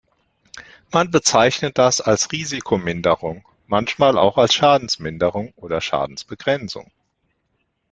[0.91, 6.89] Man bezeichnet das als Risikominderung manchmal auch als Schadensminderung oder Schadensbegrenzung.